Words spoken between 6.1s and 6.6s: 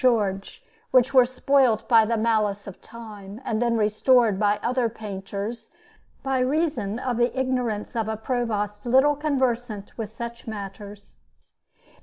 by